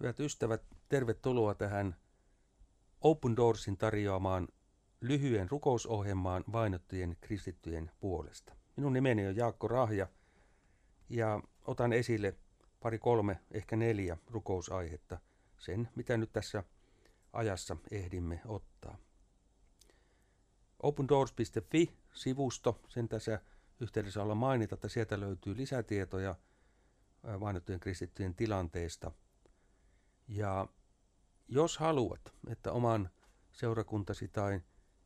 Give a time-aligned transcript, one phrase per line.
[0.00, 1.96] Hyvät ystävät, tervetuloa tähän
[3.00, 4.48] Open Doorsin tarjoamaan
[5.00, 8.52] lyhyen rukousohjelmaan vainottujen kristittyjen puolesta.
[8.76, 10.08] Minun nimeni on Jaakko Rahja
[11.08, 12.36] ja otan esille
[12.80, 15.18] pari kolme, ehkä neljä rukousaihetta,
[15.58, 16.64] sen mitä nyt tässä
[17.32, 18.98] ajassa ehdimme ottaa.
[20.82, 23.40] OpenDoors.fi-sivusto, sen tässä
[23.80, 26.34] yhteydessä olla mainita, että sieltä löytyy lisätietoja
[27.40, 29.12] vainottujen kristittyjen tilanteesta.
[30.30, 30.68] Ja
[31.48, 33.10] jos haluat, että oman
[33.52, 34.60] seurakuntasi tai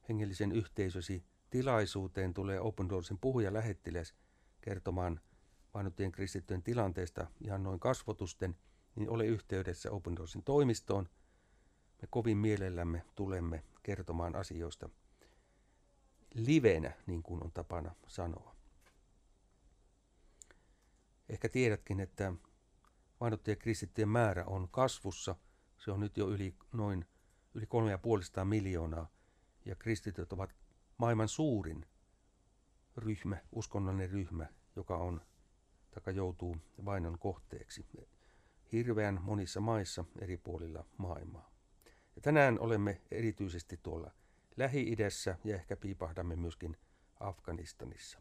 [0.09, 4.15] hengellisen yhteisösi tilaisuuteen tulee Open Doorsin puhuja lähettiläs
[4.60, 5.20] kertomaan
[5.74, 8.56] vainottujen kristittyjen tilanteesta ihan noin kasvotusten,
[8.96, 11.09] niin ole yhteydessä Open Doorsin toimistoon.
[12.02, 14.88] Me kovin mielellämme tulemme kertomaan asioista
[16.34, 18.56] livenä, niin kuin on tapana sanoa.
[21.29, 22.32] Ehkä tiedätkin, että
[23.20, 25.37] vainottujen kristittyjen määrä on kasvussa.
[25.76, 27.07] Se on nyt jo yli noin
[27.54, 27.65] yli
[28.38, 29.09] 3,5 miljoonaa.
[29.65, 30.54] Ja kristityt ovat
[30.98, 31.87] maailman suurin
[32.96, 35.21] ryhmä, uskonnollinen ryhmä, joka on
[35.90, 37.87] taka joutuu vainon kohteeksi
[38.73, 41.51] hirveän monissa maissa eri puolilla maailmaa.
[42.16, 44.10] Ja tänään olemme erityisesti tuolla
[44.56, 46.76] Lähi-idässä ja ehkä piipahdamme myöskin
[47.21, 48.18] Afganistanissa.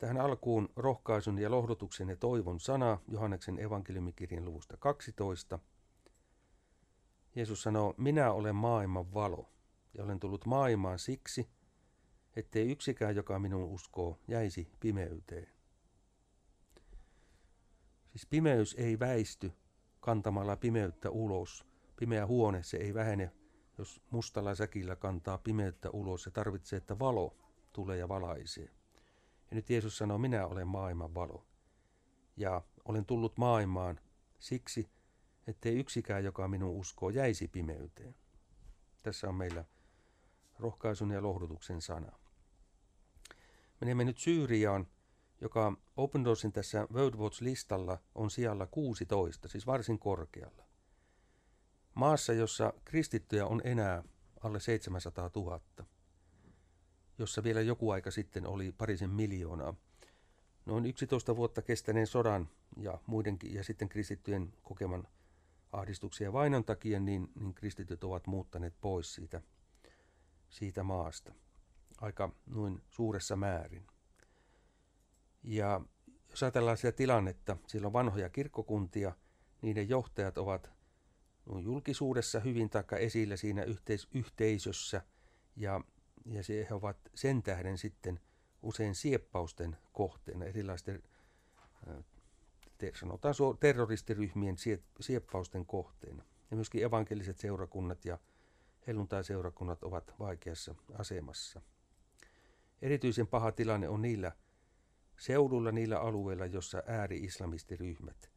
[0.00, 5.58] Tähän alkuun rohkaisun ja lohdutuksen ja toivon sana Johanneksen evankeliumikirjan luvusta 12.
[7.34, 9.52] Jeesus sanoo, minä olen maailman valo
[9.94, 11.50] ja olen tullut maailmaan siksi,
[12.36, 15.48] ettei yksikään, joka minun uskoo, jäisi pimeyteen.
[18.10, 19.52] Siis pimeys ei väisty
[20.00, 21.64] kantamalla pimeyttä ulos.
[21.96, 23.32] Pimeä huone, se ei vähene,
[23.78, 26.22] jos mustalla säkillä kantaa pimeyttä ulos.
[26.22, 27.36] Se tarvitsee, että valo
[27.72, 28.79] tulee ja valaisee.
[29.50, 31.46] Ja nyt Jeesus sanoo, minä olen maailman valo.
[32.36, 34.00] Ja olen tullut maailmaan
[34.38, 34.90] siksi,
[35.46, 38.14] ettei yksikään, joka minun uskoo, jäisi pimeyteen.
[39.02, 39.64] Tässä on meillä
[40.58, 42.12] rohkaisun ja lohdutuksen sana.
[43.80, 44.86] Menemme nyt Syyriaan,
[45.40, 50.64] joka Open Doorsin tässä World Watch-listalla on siellä 16, siis varsin korkealla.
[51.94, 54.02] Maassa, jossa kristittyjä on enää
[54.40, 55.60] alle 700 000
[57.20, 59.74] jossa vielä joku aika sitten oli parisen miljoonaa.
[60.66, 65.08] Noin 11 vuotta kestäneen sodan ja muidenkin ja sitten kristittyjen kokeman
[65.72, 69.40] ahdistuksia vainon takia, niin, niin kristityt ovat muuttaneet pois siitä,
[70.48, 71.32] siitä maasta
[72.00, 73.86] aika noin suuressa määrin.
[75.42, 75.80] Ja
[76.30, 79.12] jos ajatellaan sitä tilannetta, siellä on vanhoja kirkkokuntia,
[79.62, 80.70] niiden johtajat ovat
[81.62, 85.02] julkisuudessa hyvin taikka esillä siinä yhteis- yhteisössä
[85.56, 85.80] ja
[86.24, 88.20] ja se, he ovat sen tähden sitten
[88.62, 91.02] usein sieppausten kohteena, erilaisten
[92.78, 94.56] te, sanotaan terroristiryhmien
[95.00, 96.24] sieppausten kohteena.
[96.50, 98.18] Ja myöskin evankeliset seurakunnat ja
[98.86, 101.62] helluntai-seurakunnat ovat vaikeassa asemassa.
[102.82, 104.32] Erityisen paha tilanne on niillä
[105.18, 108.30] seudulla, niillä alueilla, jossa ääri-islamistiryhmät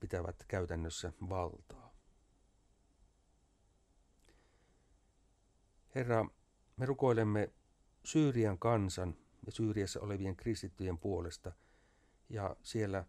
[0.00, 1.94] pitävät käytännössä valtaa.
[5.94, 6.26] Herra,
[6.76, 7.50] me rukoilemme
[8.04, 9.16] Syyrian kansan
[9.46, 11.52] ja Syyriassa olevien kristittyjen puolesta
[12.28, 13.04] ja siellä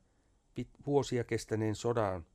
[0.86, 2.26] vuosia kestäneen sodan,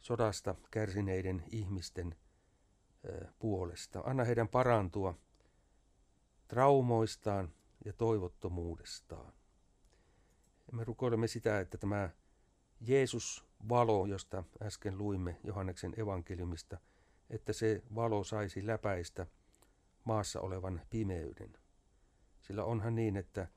[0.00, 2.16] sodasta kärsineiden ihmisten
[3.38, 4.02] puolesta.
[4.04, 5.18] Anna heidän parantua
[6.48, 7.52] traumoistaan
[7.84, 9.32] ja toivottomuudestaan.
[10.72, 12.10] Me rukoilemme sitä, että tämä
[12.80, 16.78] Jeesus valo, josta äsken luimme Johanneksen evankeliumista,
[17.30, 19.26] että se valo saisi läpäistä–
[20.04, 21.58] maassa olevan pimeyden.
[22.40, 23.48] Sillä onhan niin, että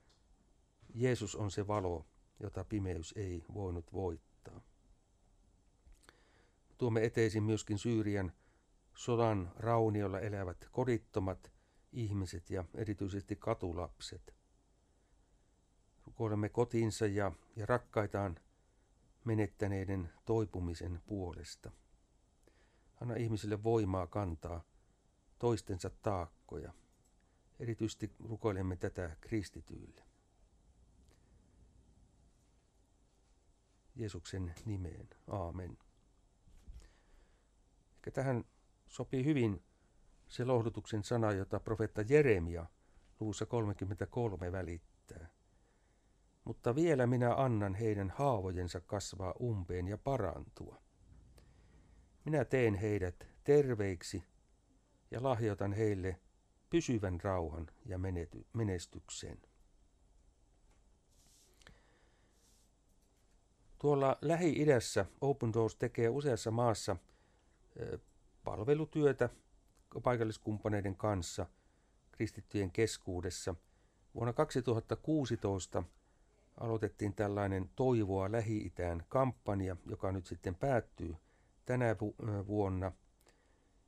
[0.94, 2.06] Jeesus on se valo,
[2.40, 4.62] jota pimeys ei voinut voittaa.
[6.78, 8.32] Tuomme eteisiin myöskin Syyrian
[8.96, 11.52] sodan rauniolla elävät kodittomat
[11.92, 14.36] ihmiset ja erityisesti katulapset.
[16.06, 18.40] Rukoilemme kotiinsa ja, ja rakkaitaan
[19.26, 21.72] menettäneiden toipumisen puolesta.
[23.02, 24.64] Anna ihmisille voimaa kantaa
[25.40, 26.74] toistensa taakkoja.
[27.60, 30.04] Erityisesti rukoilemme tätä kristityille.
[33.96, 35.10] Jeesuksen nimeen.
[35.28, 35.78] Aamen.
[37.96, 38.44] Ehkä tähän
[38.88, 39.64] sopii hyvin
[40.28, 42.66] se lohdutuksen sana, jota profeetta Jeremia
[43.20, 45.30] luvussa 33 välittää.
[46.44, 50.82] Mutta vielä minä annan heidän haavojensa kasvaa umpeen ja parantua.
[52.26, 54.24] Minä teen heidät terveiksi
[55.12, 56.20] ja lahjoitan heille
[56.70, 58.00] pysyvän rauhan ja
[58.54, 59.42] menestyksen.
[63.80, 66.96] Tuolla Lähi-idässä Open Doors tekee useassa maassa
[68.44, 69.30] palvelutyötä
[70.04, 71.46] paikalliskumppaneiden kanssa
[72.12, 73.56] kristittyjen keskuudessa.
[74.16, 75.84] Vuonna 2016
[76.60, 81.16] aloitettiin tällainen Toivoa Lähi-Itään kampanja, joka nyt sitten päättyy
[81.66, 81.96] tänä
[82.48, 82.92] vuonna.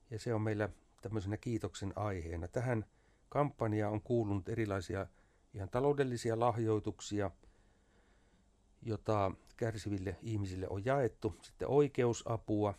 [0.10, 0.69] Ja se on meillä
[1.01, 2.47] tämmöisenä kiitoksen aiheena.
[2.47, 2.85] Tähän
[3.29, 5.07] kampanjaan on kuulunut erilaisia
[5.53, 7.31] ihan taloudellisia lahjoituksia,
[8.81, 12.73] jota kärsiville ihmisille on jaettu, sitten oikeusapua,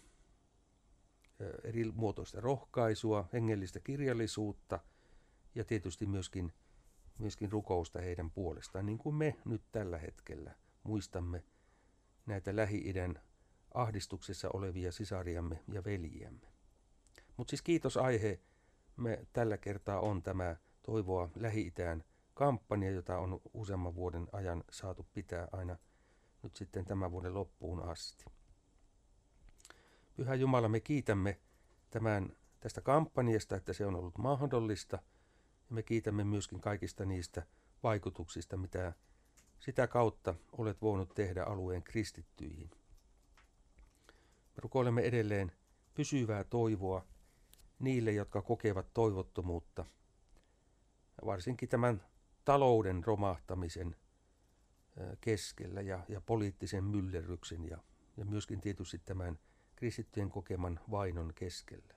[1.64, 4.80] eri muotoista rohkaisua, hengellistä kirjallisuutta
[5.54, 6.52] ja tietysti myöskin,
[7.18, 11.44] myöskin rukousta heidän puolestaan, niin kuin me nyt tällä hetkellä muistamme
[12.26, 13.20] näitä Lähi-idän
[13.74, 16.57] ahdistuksessa olevia sisariamme ja veljiämme.
[17.38, 18.40] Mutta siis kiitos aihe
[18.96, 22.04] me tällä kertaa on tämä Toivoa Lähi-Itään
[22.34, 25.76] kampanja, jota on useamman vuoden ajan saatu pitää aina
[26.42, 28.24] nyt sitten tämän vuoden loppuun asti.
[30.16, 31.40] Pyhä Jumala, me kiitämme
[31.90, 34.98] tämän, tästä kampanjasta, että se on ollut mahdollista.
[35.68, 37.46] Ja me kiitämme myöskin kaikista niistä
[37.82, 38.92] vaikutuksista, mitä
[39.60, 42.70] sitä kautta olet voinut tehdä alueen kristittyihin.
[44.56, 45.52] Me rukoilemme edelleen
[45.94, 47.06] pysyvää toivoa
[47.78, 49.84] niille, jotka kokevat toivottomuutta,
[51.26, 52.02] varsinkin tämän
[52.44, 53.96] talouden romahtamisen
[55.20, 57.78] keskellä ja, ja poliittisen myllerryksen ja,
[58.16, 59.38] ja myöskin tietysti tämän
[59.76, 61.94] kristittyjen kokeman vainon keskellä.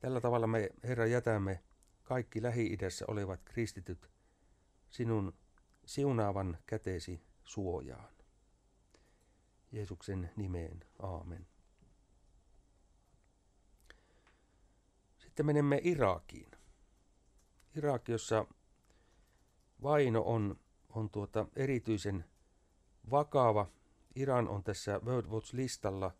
[0.00, 1.62] Tällä tavalla me, Herra, jätämme
[2.02, 4.10] kaikki Lähi-idässä olevat kristityt
[4.90, 5.32] sinun
[5.86, 8.14] siunaavan käteesi suojaan.
[9.72, 11.46] Jeesuksen nimeen, aamen.
[15.30, 16.50] Sitten menemme Irakiin.
[17.76, 18.46] Irak, jossa
[19.82, 22.24] vaino on, on tuota erityisen
[23.10, 23.66] vakava.
[24.14, 26.10] Iran on tässä World Watch-listalla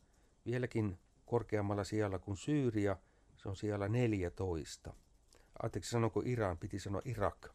[0.47, 2.97] vieläkin korkeammalla sijalla kuin Syyria.
[3.37, 4.95] Se on siellä 14.
[5.63, 6.59] Anteeksi, sanonko Iran?
[6.59, 7.49] Piti sanoa Irak.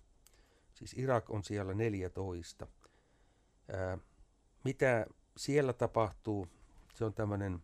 [0.73, 2.67] Siis Irak on siellä 14.
[3.73, 3.97] Ää,
[4.63, 5.05] mitä
[5.37, 6.47] siellä tapahtuu?
[6.93, 7.59] Se on tämmöinen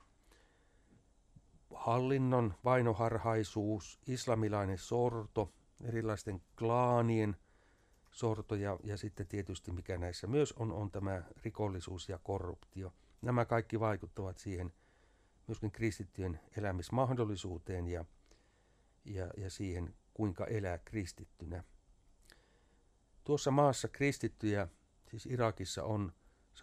[1.81, 7.37] hallinnon vainoharhaisuus, islamilainen sorto, erilaisten klaanien
[8.11, 12.93] sorto ja, ja sitten tietysti mikä näissä myös on, on tämä rikollisuus ja korruptio.
[13.21, 14.73] Nämä kaikki vaikuttavat siihen
[15.47, 18.05] myöskin kristittyjen elämismahdollisuuteen ja,
[19.05, 21.63] ja, ja siihen, kuinka elää kristittynä.
[23.23, 24.67] Tuossa maassa kristittyjä,
[25.09, 26.13] siis Irakissa on
[26.55, 26.59] 106-170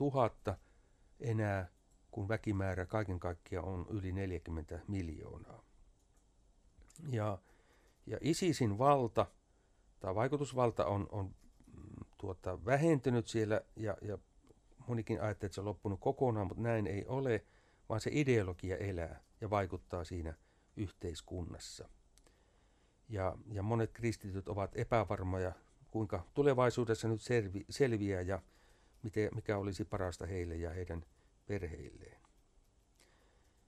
[0.00, 0.58] 000
[1.20, 1.75] enää
[2.16, 5.64] kun väkimäärä kaiken kaikkiaan on yli 40 miljoonaa.
[7.10, 7.38] Ja,
[8.06, 9.26] ja ISISin valta
[10.00, 14.18] tai vaikutusvalta on, on mm, tuota, vähentynyt siellä ja, ja
[14.86, 17.44] monikin ajattelee, että se on loppunut kokonaan, mutta näin ei ole,
[17.88, 20.34] vaan se ideologia elää ja vaikuttaa siinä
[20.76, 21.88] yhteiskunnassa.
[23.08, 25.52] Ja, ja monet kristityt ovat epävarmoja,
[25.90, 28.42] kuinka tulevaisuudessa nyt selvi, selviää ja
[29.02, 31.04] miten, mikä olisi parasta heille ja heidän
[31.46, 32.20] perheilleen.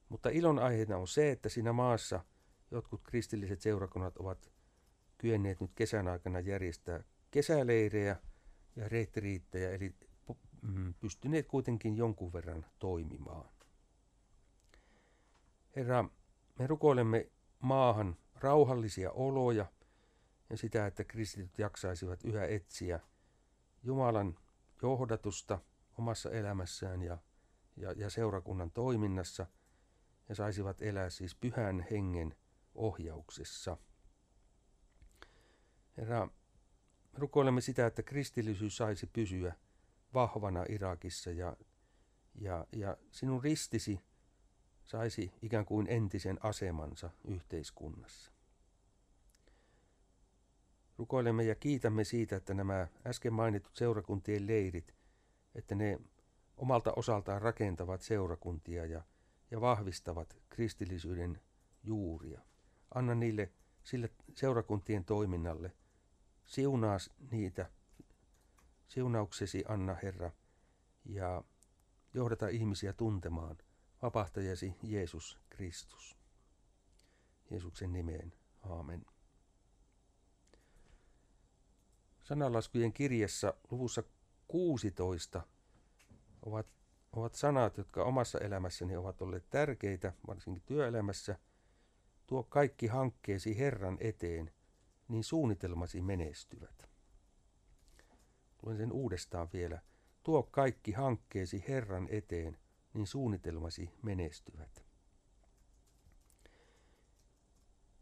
[0.09, 2.25] Mutta ilon aiheena on se, että siinä maassa
[2.71, 4.53] jotkut kristilliset seurakunnat ovat
[5.19, 8.17] kyenneet nyt kesän aikana järjestää kesäleirejä
[8.77, 9.95] ja reittiriittejä, eli
[10.63, 13.51] mm, pystyneet kuitenkin jonkun verran toimimaan.
[15.77, 16.05] Herra,
[16.59, 17.31] me rukoilemme
[17.61, 19.67] maahan rauhallisia oloja
[20.51, 23.01] ja sitä, että kristityt jaksaisivat yhä etsiä
[23.83, 24.39] Jumalan
[24.83, 25.59] johdatusta
[25.99, 27.19] omassa elämässään ja
[27.79, 29.47] ja, ja seurakunnan toiminnassa
[30.29, 32.37] ja saisivat elää siis pyhän hengen
[32.75, 33.77] ohjauksessa.
[35.97, 36.29] Herra,
[37.15, 39.55] rukoilemme sitä, että kristillisyys saisi pysyä
[40.15, 41.57] vahvana Irakissa ja,
[42.35, 44.01] ja, ja sinun ristisi
[44.85, 48.33] saisi ikään kuin entisen asemansa yhteiskunnassa.
[50.99, 54.95] Rukoilemme ja kiitämme siitä, että nämä äsken mainitut seurakuntien leirit,
[55.55, 56.01] että ne
[56.59, 59.03] omalta osaltaan rakentavat seurakuntia ja,
[59.51, 61.41] ja vahvistavat kristillisyyden
[61.83, 62.41] juuria.
[62.95, 65.73] Anna niille, sille seurakuntien toiminnalle,
[66.45, 66.99] siunaa
[67.31, 67.71] niitä,
[68.89, 70.31] siunauksesi anna Herra,
[71.05, 71.45] ja
[72.15, 73.57] johdata ihmisiä tuntemaan
[74.03, 76.17] vapahtajasi Jeesus Kristus.
[77.51, 78.33] Jeesuksen nimeen.
[78.63, 79.07] Aamen.
[82.23, 84.03] Sanalaskujen kirjassa luvussa
[84.49, 85.43] 16
[86.43, 86.67] ovat,
[87.13, 91.39] ovat sanat, jotka omassa elämässäni ovat olleet tärkeitä, varsinkin työelämässä.
[92.27, 94.53] Tuo kaikki hankkeesi Herran eteen,
[95.09, 96.89] niin suunnitelmasi menestyvät.
[98.63, 99.83] Luen sen uudestaan vielä.
[100.23, 102.59] Tuo kaikki hankkeesi Herran eteen,
[102.95, 104.85] niin suunnitelmasi menestyvät.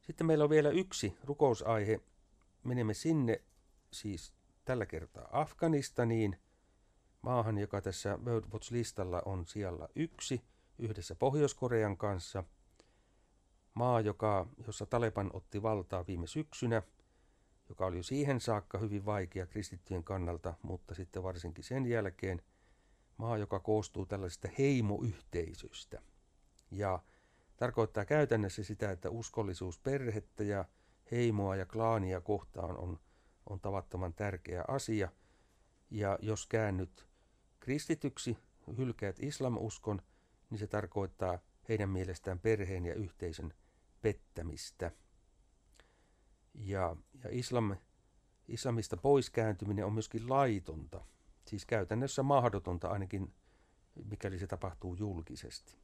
[0.03, 2.01] Sitten meillä on vielä yksi rukousaihe.
[2.65, 3.43] Menemme sinne
[3.91, 4.33] siis
[4.65, 6.37] tällä kertaa Afganistaniin,
[7.27, 10.41] maahan, joka tässä World Watch-listalla on siellä yksi,
[10.79, 12.45] yhdessä Pohjois-Korean kanssa.
[13.75, 16.83] Maa, joka, jossa Taleban otti valtaa viime syksynä,
[17.69, 22.43] joka oli jo siihen saakka hyvin vaikea kristittyjen kannalta, mutta sitten varsinkin sen jälkeen
[23.17, 26.03] maa, joka koostuu tällaisesta heimoyhteisöstä.
[26.71, 27.03] Ja
[27.57, 30.65] tarkoittaa käytännössä sitä, että uskollisuus perhettä ja
[31.11, 32.99] heimoa ja klaania kohtaan on,
[33.51, 35.09] on tavattoman tärkeä asia.
[35.91, 37.07] Ja jos käännyt
[37.67, 38.37] kristityksi,
[38.77, 40.03] hylkäät islamuskon,
[40.51, 43.55] niin se tarkoittaa heidän mielestään perheen ja yhteisön
[44.03, 44.91] pettämistä.
[46.55, 47.77] Ja, ja islam,
[48.49, 51.05] islamista pois kääntyminen on myöskin laitonta,
[51.47, 53.35] siis käytännössä mahdotonta ainakin,
[54.05, 55.77] mikäli se tapahtuu julkisesti.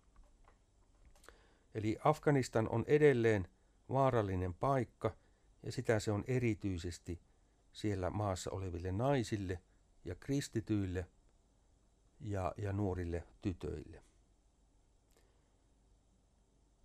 [1.74, 3.48] Eli Afganistan on edelleen
[3.88, 5.16] vaarallinen paikka
[5.62, 7.20] ja sitä se on erityisesti
[7.72, 9.60] siellä maassa oleville naisille
[10.04, 11.06] ja kristityille
[12.22, 14.02] ja, ja nuorille tytöille.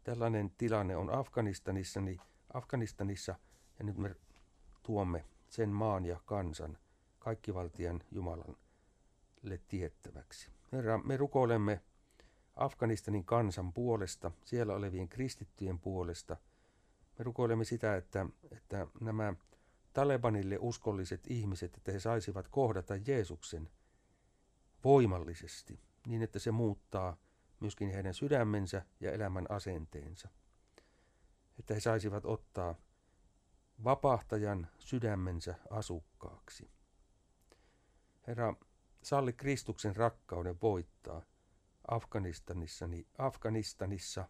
[0.04, 2.22] Tällainen tilanne on Afganistanissa, niin
[2.54, 3.36] Afganistanissa
[3.80, 4.16] ja nyt me
[4.84, 6.78] tuomme sen maan ja kansan
[7.20, 10.52] kaikkivaltian Jumalalle tiettäväksi.
[10.72, 11.82] Herra, me rukoilemme
[12.56, 16.38] Afganistanin kansan puolesta, siellä olevien kristittyjen puolesta.
[17.20, 19.34] Me rukoilemme sitä, että, että nämä
[19.94, 23.70] Talebanille uskolliset ihmiset, että he saisivat kohdata Jeesuksen
[24.84, 27.18] voimallisesti, niin että se muuttaa
[27.60, 30.30] myöskin heidän sydämensä ja elämän asenteensa.
[31.60, 32.76] Että he saisivat ottaa
[33.84, 36.72] vapahtajan sydämensä asukkaaksi.
[38.28, 38.56] Herra,
[39.04, 41.22] salli Kristuksen rakkauden voittaa
[41.88, 44.30] Afganistanissa, niin Afganistanissa,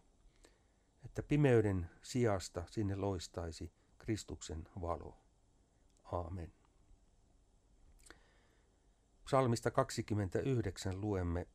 [1.04, 5.18] että pimeyden sijasta sinne loistaisi Kristuksen valo.
[6.12, 6.52] Aamen.
[9.28, 11.46] Psalmista 29 luemme,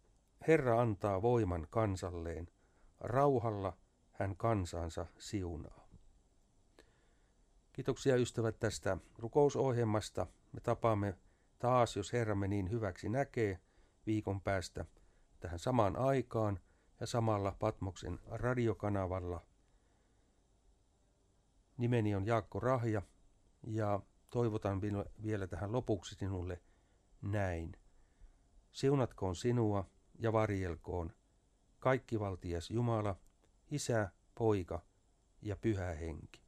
[0.48, 2.48] Herra antaa voiman kansalleen,
[3.00, 3.78] rauhalla
[4.12, 5.88] hän kansansa siunaa.
[7.74, 10.28] Kiitoksia ystävät tästä rukousohjelmasta.
[10.52, 11.18] Me tapaamme
[11.60, 13.60] taas, jos Herramme niin hyväksi näkee,
[14.06, 14.86] viikon päästä
[15.40, 16.60] tähän samaan aikaan
[17.00, 19.46] ja samalla Patmoksen radiokanavalla.
[21.78, 23.02] Nimeni on Jaakko Rahja
[23.68, 24.00] ja
[24.30, 24.82] toivotan
[25.24, 26.62] vielä tähän lopuksi sinulle
[27.24, 27.72] näin.
[28.72, 29.90] Siunatkoon sinua
[30.20, 31.14] ja varjelkoon
[31.80, 33.16] kaikkivaltias Jumala,
[33.72, 34.82] Isä, Poika
[35.42, 36.43] ja Pyhä Henki.